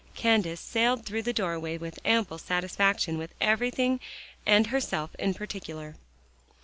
Candace 0.15 0.59
sailed 0.59 1.05
through 1.05 1.21
the 1.21 1.31
doorway 1.31 1.77
with 1.77 1.99
ample 2.03 2.39
satisfaction 2.39 3.19
with 3.19 3.35
everything 3.39 3.99
and 4.47 4.65
herself 4.65 5.13
in 5.19 5.35
particular. 5.35 5.93